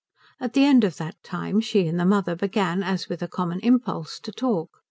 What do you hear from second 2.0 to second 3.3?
mother began, as with a